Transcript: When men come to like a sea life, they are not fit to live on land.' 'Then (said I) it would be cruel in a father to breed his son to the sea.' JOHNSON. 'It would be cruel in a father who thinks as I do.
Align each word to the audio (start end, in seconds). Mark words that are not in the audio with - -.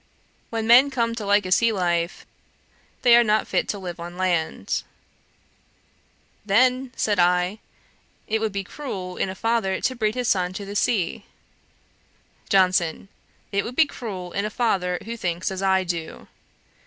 When 0.49 0.65
men 0.65 0.89
come 0.89 1.13
to 1.13 1.27
like 1.27 1.45
a 1.45 1.51
sea 1.51 1.71
life, 1.71 2.25
they 3.03 3.15
are 3.15 3.23
not 3.23 3.47
fit 3.47 3.67
to 3.67 3.77
live 3.77 3.99
on 3.99 4.17
land.' 4.17 4.81
'Then 6.43 6.91
(said 6.95 7.19
I) 7.19 7.59
it 8.25 8.39
would 8.41 8.51
be 8.51 8.63
cruel 8.63 9.15
in 9.17 9.29
a 9.29 9.35
father 9.35 9.79
to 9.79 9.95
breed 9.95 10.15
his 10.15 10.27
son 10.27 10.53
to 10.53 10.65
the 10.65 10.75
sea.' 10.75 11.25
JOHNSON. 12.49 13.09
'It 13.51 13.63
would 13.63 13.75
be 13.75 13.85
cruel 13.85 14.31
in 14.31 14.43
a 14.43 14.49
father 14.49 14.97
who 15.05 15.15
thinks 15.15 15.51
as 15.51 15.61
I 15.61 15.83
do. 15.83 16.27